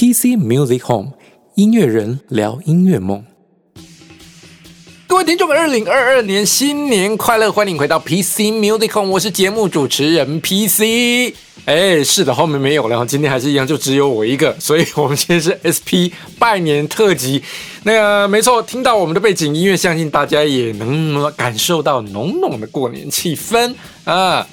[0.00, 1.12] PC Music Home
[1.56, 3.22] 音乐人聊音乐梦。
[5.06, 7.52] 各位听众们，二零二二年新年快乐！
[7.52, 11.34] 欢迎回到 PC Music Home，我是节目主持人 PC。
[11.66, 16.08] 哎，是的，后面没有了，今天还是一样，就只有我一个，所以我们今天是 SP
[16.38, 17.42] 拜年特辑。
[17.82, 23.74] 那个没错，听到我们的背景音乐，相信大家也能感受到浓浓的过年气氛
[24.04, 24.48] 啊。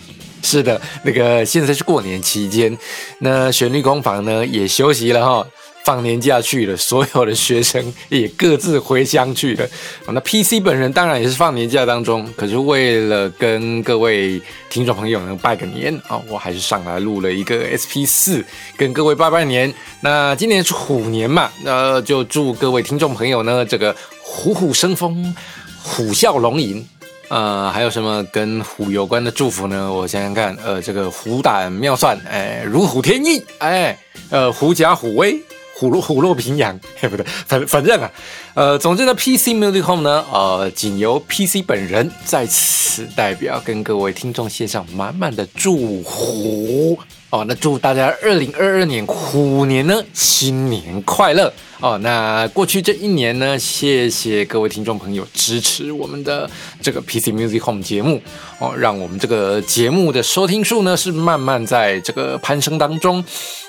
[0.47, 2.75] 是的，那个现在是过年期间，
[3.19, 5.45] 那旋律工坊呢也休息了哈，
[5.83, 9.67] 放年假去了，所有的学生也各自回乡去了。
[10.07, 18.41] 那 PC 本人当然也是放年假当中，可是为了跟各位听众朋友能拜个年啊，我还是上来录了一个 SP 四，
[18.77, 19.73] 跟各位拜拜年。
[19.99, 25.35] 那今年是虎年嘛，那就祝各位听众朋友呢，这个虎虎生风，
[25.83, 26.87] 虎啸龙吟。
[27.29, 29.91] 呃，还有什么跟虎有关的祝福呢？
[29.91, 33.97] 我想想看，呃，这个虎胆妙算，哎，如虎添翼，哎，
[34.29, 35.37] 呃，狐假虎威，
[35.75, 38.09] 虎落虎落平阳，哎，不对，反反正啊，
[38.53, 46.97] 呃，总之呢，PC Music Home 呢，呃，仅由 PC 本人在此代表跟各位听众献上满满的祝福
[47.29, 51.51] 哦，那祝大家二零二二年虎年呢，新年快乐。
[51.79, 56.49] 哦，那过去这一年呢，谢谢各位听众朋友支持我们的
[56.81, 58.19] 这个 PC Music Home 节目
[58.59, 63.23] 哦，让我们这个节目的收听数呢是慢慢在这个攀升当中。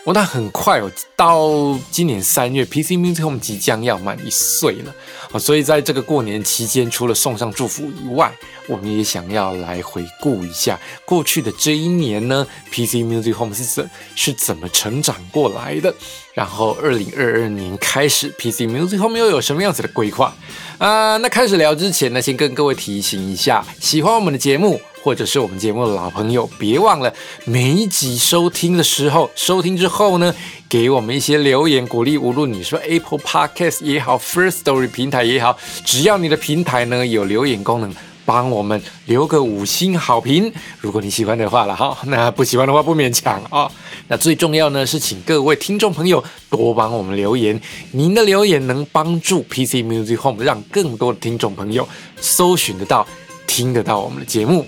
[0.05, 4.95] 哦，那很快哦，到今年三月，PC Music Home 即将要满一岁了
[5.33, 8.33] 哦，所以在这个过年期间，除了送上祝福以外，
[8.69, 15.93] 我们也想要来回顾一下过去的这一年呢，PC Music Home 是怎是怎么成长过来的。
[16.35, 20.33] 然后，二零二二年开始，PC Music Home 又有什么样子的规划
[20.79, 21.17] 啊？
[21.17, 27.13] 那开始聊之前呢，先跟各位提醒一下，喜欢我们的节目或者是我们节目的老朋友，别忘了
[27.45, 30.33] 每一集收听的时候，收听之后呢，
[30.69, 32.17] 给我们一些留言鼓励。
[32.17, 37.93] 无论你说 Apple Podcast 也好，First Story 平台也好，只要你的平台呢有留言功能。
[38.29, 40.53] 帮我们留个五星好评，
[40.83, 43.67] 如果你喜欢的话了哈，那不喜欢的话不勉强啊。
[44.09, 47.59] 那最重要呢是请各位听众朋友多帮我们留言，
[47.93, 51.89] 您的留言能帮助 PC Music Home 让更多的听众朋友
[52.21, 53.07] 搜寻得到、
[53.47, 54.67] 听得到我们的节目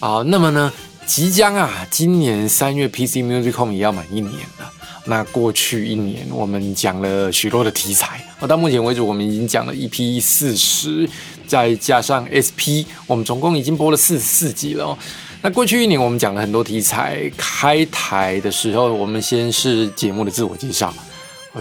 [0.00, 0.22] 啊。
[0.26, 0.72] 那么呢，
[1.04, 4.72] 即将啊，今年三月 PC Music Home 也要满一年了。
[5.04, 11.06] 那过去一年我们讲了许多的题材，到目前为止我们已经讲了一批四十。
[11.48, 14.84] 再加上 SP，我们总共已经播了四十四集了。
[14.84, 14.98] 哦
[15.40, 17.30] 那过去一年，我们讲了很多题材。
[17.36, 20.92] 开台的时候，我们先是节目的自我介绍，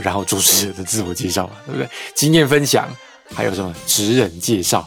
[0.01, 1.87] 然后主持人的自我介绍，对不对？
[2.15, 2.89] 经验分享，
[3.35, 4.83] 还有什么职人介绍。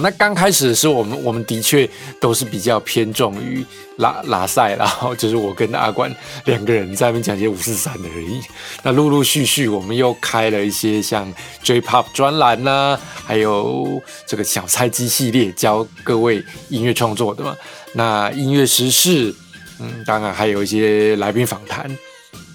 [0.00, 1.88] 那刚开始的时候，我们我们的确
[2.20, 3.64] 都是比较偏重于
[3.98, 8.40] 拉拉赛，然后就是我跟阿关两个人在那边讲些五四三的而已。
[8.82, 11.32] 那陆陆续续，我们又开了一些像
[11.62, 17.56] J-Pop 专栏呐，还有这个小菜鸡系列，教各位音乐创作的嘛。
[17.92, 19.34] 那音乐时事，
[19.80, 21.90] 嗯，当然还有一些来宾访谈。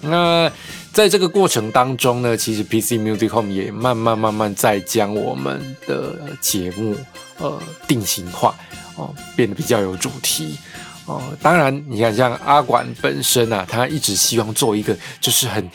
[0.02, 0.50] 那
[0.92, 6.96] 在这个过程当中呢，其实 PC Music Home 也慢慢慢慢在将我们的节目
[7.38, 8.54] 呃定型化
[8.96, 10.58] 哦，变得比较有主题
[11.06, 11.22] 哦。
[11.40, 15.66] 当然，你看像阿管本身啊，他一直希望做一个就是很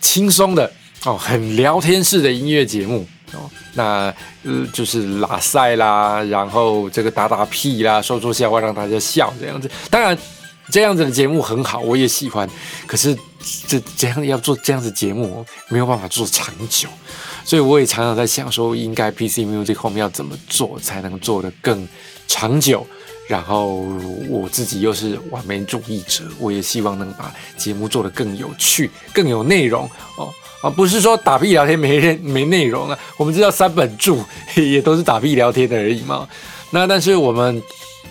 [0.00, 0.70] 轻松的
[1.04, 3.48] 哦，很聊天式的音乐节目哦。
[3.74, 4.12] 那
[4.42, 9.70] 呃就是拉塞啦，然后这个打打屁啦，说说笑话让大家笑这样子。
[9.88, 10.18] 当然。
[10.70, 12.48] 这样子的节目很好，我也喜欢。
[12.86, 13.14] 可是
[13.66, 16.88] 这这样要做这样子节目，没有办法做长久，
[17.44, 21.86] 所以我也常常在想，说应该 PC Music 后面要怎么做才能做得更
[22.26, 22.86] 长久。
[23.26, 23.84] 然后
[24.28, 29.88] 我自己又是完美主义者，我也希望能把节目做得更有趣、更有内容
[30.18, 32.98] 哦啊，不是说打屁聊天没没内容啊。
[33.16, 34.22] 我们知道三本柱
[34.56, 36.28] 也都是打屁聊天的而已嘛。
[36.70, 37.62] 那但是我们。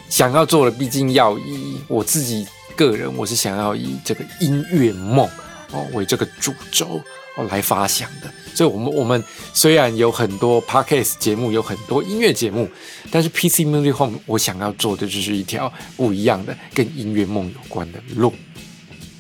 [0.09, 2.45] 想要做的，毕竟要以我自己
[2.75, 5.27] 个人，我是想要以这个音乐梦
[5.71, 7.01] 哦为这个主轴
[7.35, 8.31] 哦来发想的。
[8.55, 9.23] 所以，我们我们
[9.53, 12.69] 虽然有很多 podcast 节目，有很多音乐节目，
[13.09, 18.33] 但是 PC Music Home 我想要做的就是一条不一样的跟音乐梦有关的路。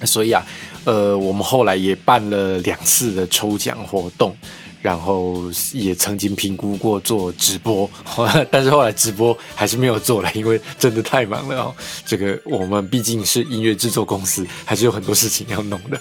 [0.05, 0.45] 所以啊，
[0.83, 4.35] 呃，我们后来也办了两次的抽奖活动。
[4.83, 5.41] 然后
[5.71, 7.89] 也曾经评估过做直播，
[8.51, 11.75] 但是后来直播还是没有做了，因为真的太忙了哦。
[12.05, 15.99] 这个我们毕竟是音乐制作公司，还是有很多事情要弄的。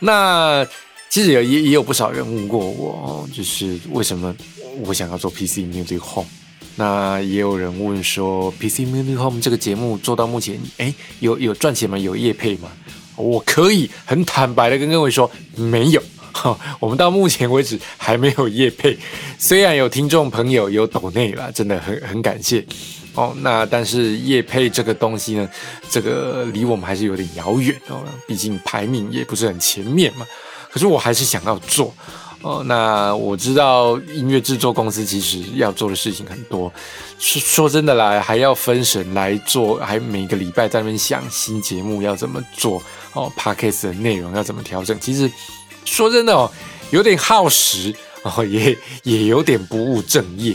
[0.00, 0.66] 那
[1.08, 4.34] 其实也也也有不少人问过我，就是为什么
[4.84, 6.28] 我想要做 PC Music Home？
[6.74, 11.96] 那也有人问说，PC Music Home 这个节目做到目前，哎，有有赚钱吗？
[11.96, 12.68] 有业配吗？
[13.14, 16.02] 我可以很坦白的跟各位说，没有。
[16.78, 18.96] 我们到目前为止还没有业配，
[19.38, 22.64] 虽然有听众朋友有抖内了，真的很很感谢
[23.14, 23.34] 哦。
[23.40, 25.48] 那但是业配这个东西呢，
[25.88, 30.26] 这个离我们还是有点遥远哦，毕竟排名也不是很前面嘛。
[30.70, 31.94] 可是我还是想要做
[32.42, 32.62] 哦。
[32.66, 36.70] 那我知道音乐制作公司其实要做的事情很多，
[37.18, 42.82] 说说真的啦，还要分神来做，还每个礼拜在那边想新节目要怎么做
[43.14, 45.30] 哦，podcast 的内容要怎么调整，其实。
[45.86, 46.50] 说真的哦，
[46.90, 50.54] 有点耗时哦，也也有点不务正业。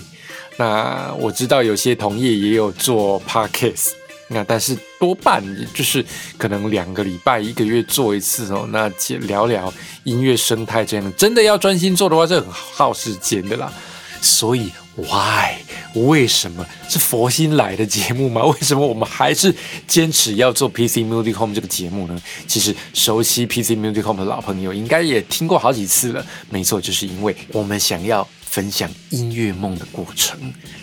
[0.58, 3.94] 那我知道有些同业也有做 podcast，
[4.28, 5.44] 那但是多半
[5.74, 6.06] 就是
[6.38, 8.68] 可能两个礼拜、一个月做一次哦。
[8.72, 8.92] 那
[9.22, 9.74] 聊聊
[10.04, 13.74] 音乐生态这样，真的要专心做的话，是很耗时间的啦。
[14.22, 15.56] 所以，why？
[15.94, 18.44] 为什么是佛心来的节目吗？
[18.48, 19.54] 为什么我们还是
[19.88, 22.22] 坚持要做 PC Music Home 这个节目呢？
[22.48, 26.26] 其实，熟悉 PC Music Home 的老朋友应该也听过好几次了。
[26.50, 30.40] 没错，就是因为我们想要分享音乐梦的过程，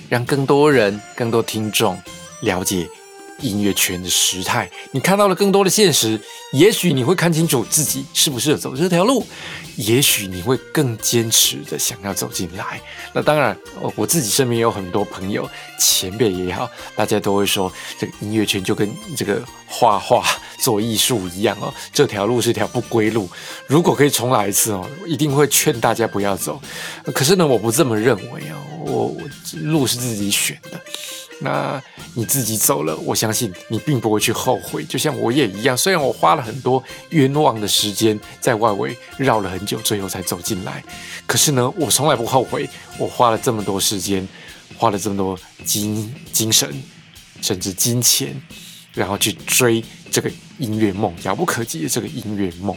[0.08, 1.98] 让更多人、更多听众
[2.42, 2.86] 了解。
[3.40, 6.20] 音乐圈的时态，你看到了更多的现实，
[6.52, 9.24] 也许你会看清楚自己适不适合走这条路，
[9.76, 12.80] 也许你会更坚持的想要走进来。
[13.12, 13.56] 那当然，
[13.94, 15.48] 我自己身边有很多朋友，
[15.78, 20.24] 前辈也好，大家都会说，这个音乐圈就跟这个画画
[20.58, 23.28] 做艺术一样哦，这条路是条不归路。
[23.66, 26.60] 如果可以重来一次哦，一定会劝大家不要走。
[27.14, 29.16] 可是呢，我不这么认为哦，我
[29.62, 30.80] 路是自己选的。
[31.40, 31.80] 那
[32.14, 34.84] 你自己走了，我相信你并不会去后悔。
[34.84, 40.82] 就像我也一样，虽然我花了很多冤枉的时间在外围绕了很久，最后才走进来，
[41.26, 42.68] 可是呢，我从来不后悔。
[42.98, 44.26] 我花了这么多时间，
[44.76, 46.68] 花了这么多精精神，
[47.40, 48.34] 甚至金钱，
[48.92, 52.76] 然后去追这个音乐梦，遥不可及的这个音乐梦。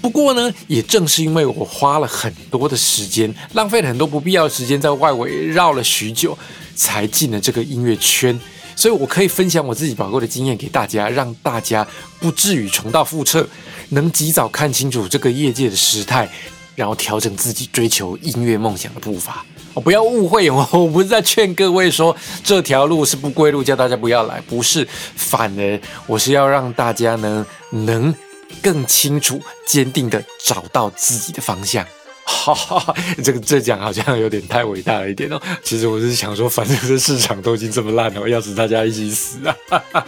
[0.00, 6.36] 不过呢，也正是因为我花了很多的时间，浪费了很多不必要的时间在外围绕了许久。
[6.76, 8.38] 才进了这个音乐圈，
[8.76, 11.84] 所以我可以分享我自己宝贵的经验给大家，让大家
[12.20, 13.44] 不至于重蹈覆辙，
[13.88, 16.28] 能及早看清楚这个业界的时态，
[16.74, 19.44] 然后调整自己追求音乐梦想的步伐。
[19.74, 22.14] 哦，不要误会我，我不是在劝各位说
[22.44, 24.86] 这条路是不归路，叫大家不要来，不是，
[25.16, 28.14] 反而我是要让大家呢能
[28.62, 31.86] 更清楚、坚定的找到自己的方向。
[32.28, 35.40] 哈哈，这个这讲好像有点太伟大了一点哦。
[35.62, 40.04] 其实我是想说，反正这市场都已经这么烂了，要死大家一起死啊！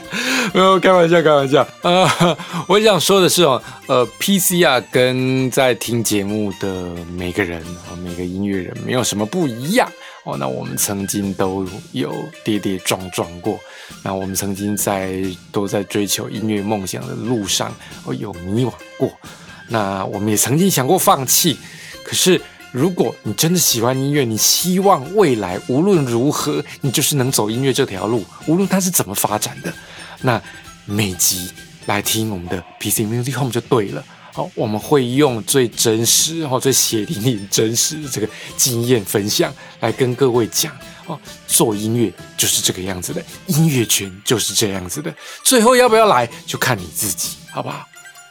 [0.53, 2.37] 没 有开玩笑，开玩笑啊！
[2.67, 9.89] 我想说的是哦，呃，PC 啊，跟在听节目的每个人啊，每个音乐人没有什么不一样
[10.25, 10.37] 哦。
[10.37, 12.13] 那我们曾经都有
[12.45, 13.61] 跌跌撞撞过，
[14.03, 15.23] 那我们曾经在
[15.53, 17.73] 都在追求音乐梦想的路上
[18.05, 19.13] 哦有迷惘过，
[19.69, 21.57] 那我们也曾经想过放弃。
[22.09, 22.41] 可是，
[22.73, 29.71] 如果你真的喜欢音乐，你希望未来无论如何，你就是能走音乐这条路，无论它是怎么发展的，
[30.23, 30.43] 那
[30.87, 31.51] 每集
[31.85, 34.03] 来听我们的 PC Music Home 就对了。
[34.33, 45.15] 好，我们会用最真实、然后最血淋淋、真实的这个经验分享来跟各位讲哦，做音乐就是这个样子的，音乐圈就是这样子的。
[45.43, 47.87] 最后要不要来，就看你自己，好不好？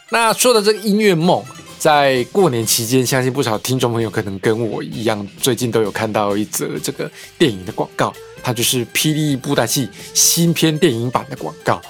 [0.09, 1.45] 那说的这个音乐梦。
[1.77, 11.81] 在过年期间，相信不少听众朋友可能跟我一样，最近都有看到一则这个电影的广告，它就是《霹雳布袋戏》新片电影版的广告。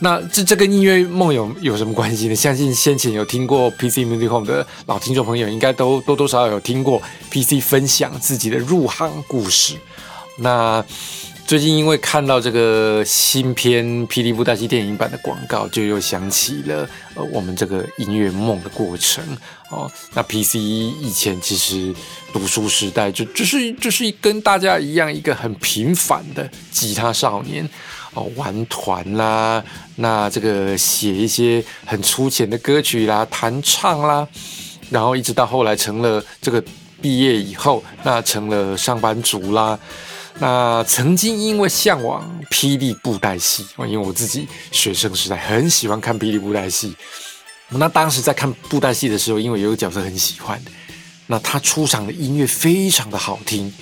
[0.00, 2.34] 那这这跟音乐梦有有什么关系呢？
[2.34, 9.74] 相信先前有听过 PC Music Home 的老听众朋友，应该都多多少少有听过 PC 分享自己的入行故事。
[10.38, 10.84] 那
[11.52, 19.22] 最近因为看到这个新片《霹雳布袋戏》电影版的广告，就又想起了呃我们这个音乐梦的过程
[19.68, 19.86] 哦。
[20.14, 21.94] 那 PC 以前其实
[22.32, 27.68] 读书时代就就是就是跟大家一样一个很平凡的吉他少年
[28.14, 29.62] 哦，玩团啦，
[29.96, 34.26] 那这个写一些很粗浅的歌曲啦，弹唱啦，
[34.88, 36.64] 然后一直到后来成了这个
[37.02, 39.78] 毕业以后，那成了上班族啦。
[40.38, 46.94] 那曾经因为向往霹雳布袋戏，因为我自己学生时代很喜欢看霹雳布袋戏。
[47.68, 50.60] 那当时在看布袋戏的时候，因为有个角色很喜欢，
[51.28, 53.72] 那他出场的音乐非常的好听，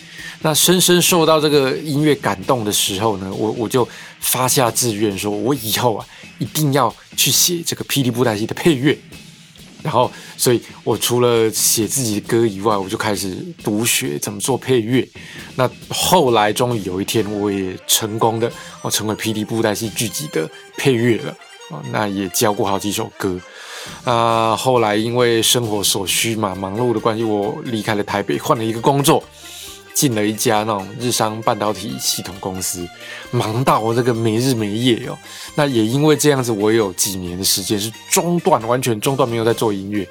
[0.42, 3.88] 那深深受到这个音乐感动的时候呢，我我就
[4.20, 6.06] 发下志愿，说我以后啊
[6.38, 8.96] 一定要去写这个霹雳布袋戏的配乐。
[9.82, 15.06] 然后，所以我除了写自己的歌以外，我就开始读学怎么做配乐。
[15.56, 18.50] 那后来终于有一天，我也成功的
[18.82, 21.30] 我成为霹雳布袋戏剧集的配乐了
[21.70, 21.82] 啊！
[21.90, 23.40] 那也教过好几首歌。
[24.04, 29.24] 啊，后来因为生活所需嘛，忙碌的关系，我离开了台北，换了一个工作，
[30.00, 32.88] 进了一家那种日商半导体系统公司，
[33.30, 35.18] 忙到我这个没日没夜哦。
[35.54, 40.08] 那也因为这样子，我有几年的时间是中断，完全中断，没有在做音乐。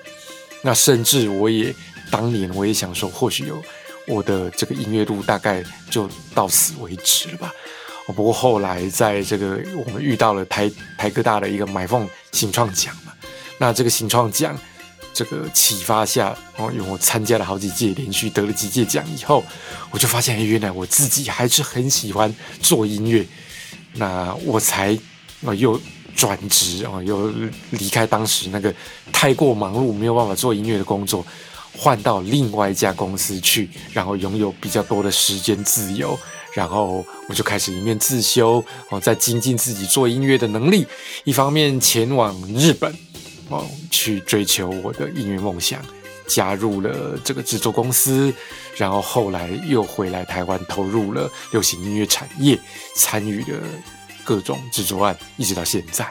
[0.62, 1.74] 那甚至我也
[2.12, 3.60] 当年我也想说，或许有
[4.06, 7.52] 我的这个音乐路大概就到此为止了吧。
[8.16, 13.12] 不过后来在这个我们遇到了台台科大的一个买凤新创奖嘛，
[13.58, 14.56] 那这个新创奖
[15.14, 19.44] 这个启发下，哦，因为我参加了好几届，连续得了几届奖以后，
[19.92, 23.26] 我就发现哎原来我自己还是很喜欢做音乐，
[23.94, 24.98] 那我才
[25.46, 25.80] 啊又
[26.16, 27.32] 转职啊，又
[27.72, 28.74] 离开当时那个
[29.12, 31.26] 太过忙碌没有办法做音乐的工作，
[31.78, 36.18] 换到另外一家公司去，然后拥有比较多的时间自由。
[36.56, 40.86] 然后我就开始一面自修哦，在精进自己做音乐的能力，
[41.24, 42.92] 一方面前往日本
[43.50, 45.84] 哦去追求我的音乐梦想，
[46.28, 48.34] 加入了这个制作公司，
[48.78, 52.60] 然后后来又回来台湾投入了流行音乐产业，
[52.96, 53.60] 参与了
[54.24, 56.08] 各种制作案，一直到现在。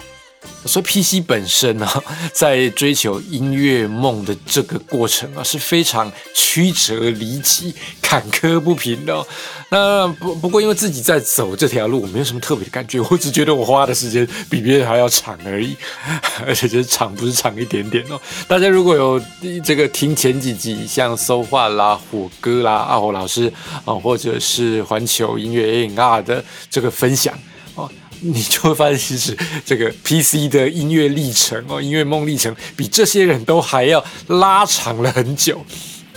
[0.64, 1.88] 所以 PC 本身呢，
[2.32, 9.14] 在追求音乐梦的这个过程啊，是非常曲折离奇、坎坷不平的。
[9.14, 9.26] 哦
[9.70, 15.76] 那不不过，因为自己在走这条路，我没有什么特别的感觉，我只觉得我花的时间比别人还要长而已，
[16.46, 18.18] 而且就是长不是长一点点哦。
[18.46, 19.20] 大家如果有
[19.62, 23.52] 这个听前几集，像搜画啦、火哥啦、阿火老师
[23.84, 27.38] 啊，或者是环球音乐 A N R 的这个分享
[27.74, 27.90] 哦。
[28.20, 35.64] 你就会发现，其实这个 PC 的音乐历程哦，音乐梦历程比这些人都还要拉长了很久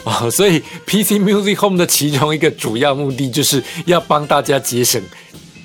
[0.04, 0.30] 啊！
[0.30, 5.02] 所以 PC Music Home 的其中一个主要目的，就是要帮大家节省。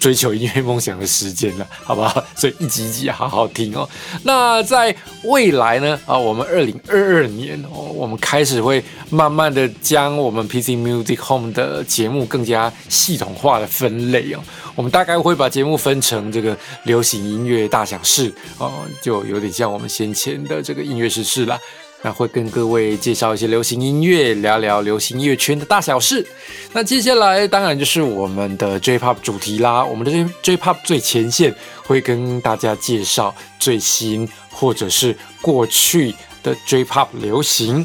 [0.06, 2.24] 追求音乐梦想的时间了，好不好？
[2.36, 3.88] 所以一集一集好好听哦。
[4.22, 4.94] 那在
[5.24, 5.98] 未来呢？
[6.06, 14.38] 啊，我们二零二二年哦，我们开始会慢慢的将我们 PC Music Home 的节目更加系统化的分类哦。
[14.76, 21.58] 我们大概会把节目分成这个流行音乐大小事哦，就有点像我们先前的这个音乐时事啦。
[22.02, 26.24] 那会跟各位介绍一些流行音乐，聊聊流行音乐圈的大小事。
[26.72, 29.84] 那接下来当然就是我们的 J-Pop 主题啦。
[29.84, 37.84] 我们的 J-Pop 最前线会跟大家介绍最新或者是过去的 J-Pop 流行。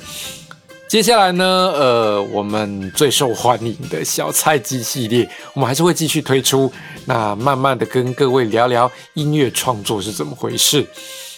[0.88, 6.70] 接下来呢，呃，我们最受欢迎的小菜鸡系列，我们还是会继续推出。
[7.06, 10.86] 那慢慢的跟各位聊聊音乐创作是怎么回事。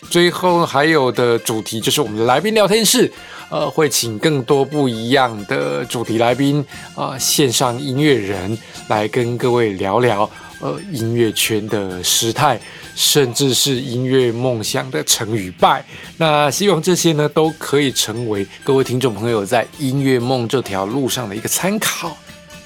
[0.10, 3.12] 最后还有的主题就是我们的来宾聊天室，
[3.50, 6.64] 呃，会请更多不一样的主题来宾
[6.96, 8.58] 啊，线上音乐人
[8.88, 10.30] 来跟各位聊聊
[10.60, 12.60] 呃音乐圈的时态，
[12.96, 15.84] 甚至是音乐梦想的成与败。
[16.18, 22.16] 那希望这些呢都可以成为各位听众朋友在音乐梦这条路上的一个参考。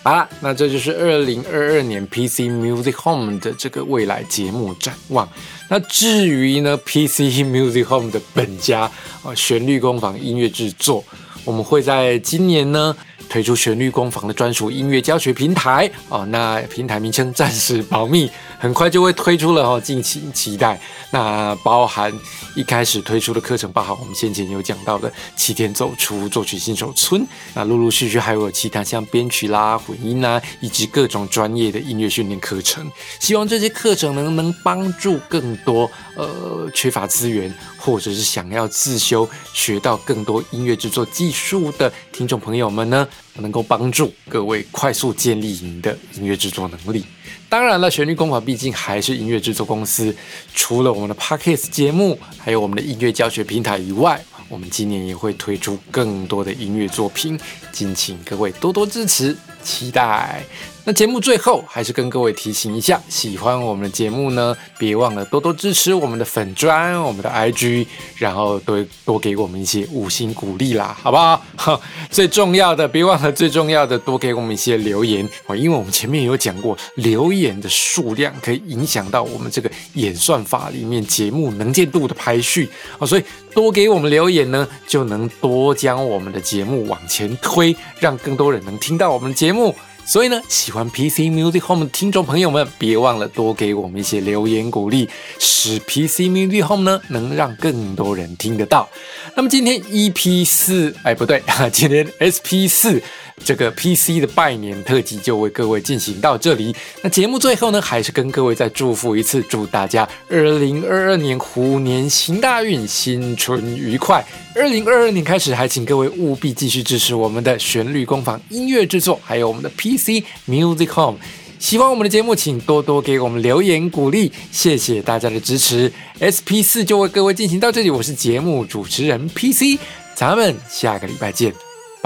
[0.07, 5.27] 好啦，那这就是二零二二年 PC Music Home 的这个未来节目展望。
[5.67, 8.89] 那至于呢，PC Music Home 的本家
[9.21, 11.03] 啊，旋律工坊音乐制作，
[11.43, 12.95] 我们会在今年呢。
[13.29, 20.79] 推出旋律工坊的专属音乐教学平台哦，那平台名称暂时保密，很快就会推出了哦，敬请期待。
[21.11, 22.11] 那包含
[22.55, 32.89] 一开始推出的课程，包含我们先前有讲到的七天走出作曲新手村，那陆陆续续还有其他像编曲啦、混音啊，以及各种专业的音乐训练课程。
[33.19, 43.07] 希望这些课程能能帮助更多呃缺乏资源或者是想要自修学到更多音乐制作技术的听众朋友们呢。
[43.39, 47.05] 能够帮助各位快速建立您的音乐制作能力。
[47.49, 50.15] 当然了，旋律工坊毕竟还是音乐制作公司，
[50.53, 57.39] 除了我们的 Podcast 节目，还有我们的音乐教学平台以外，我们今年也会推出更多的音乐作品，
[57.71, 60.43] 敬请各位多多支持，期待。
[60.83, 67.85] 那节目最后还是跟各位提醒一下，喜欢我们的节目呢，别忘了多多支持我们的粉砖、我们的 IG，
[68.15, 71.81] 然后多多给我们一些五星鼓励啦，好不好？
[72.09, 83.23] 最重要的，别忘了最重要的，多给我们一些留言哦，因为我们前面有讲过，留言的数量可以影响到我们这个演算法里面节目能见度的排序啊，所以
[83.53, 89.73] 多给我们留言呢，就能多将我们的节目往前推，让更多人能听到我们的节目。
[90.03, 98.89] 所以呢，喜欢 PC Music Home 的听众朋友们，别忘了多给我们一些留言鼓励，使 PC Music Home 呢能让更多人听得到。
[99.35, 103.01] 那么今天 EP 四，哎不对， 今天 SP 四
[103.43, 106.75] 这个 PC 的拜年特辑就为各位进行到这里。
[107.01, 114.25] 那节目最后呢，还是跟各位再祝福一次，祝大家二零二二年虎年行大运，新春愉快。
[114.55, 121.17] 二零二二年开始，还请各位务必继续支持我们的旋律工坊音乐制作，还有我们的 PC Music Home。
[121.59, 125.91] 喜欢我们的节目，请多多给我们留言鼓励，谢谢大家的支持。
[126.21, 129.79] SP 四就为各位进行到这里，我是节目主持人 PC，
[130.15, 131.51] 咱们下个礼拜见，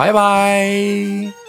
[0.02, 1.41] 拜拜。